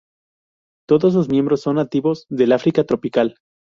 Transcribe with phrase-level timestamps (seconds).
[0.87, 3.35] Todos sus miembros son nativos del África tropical.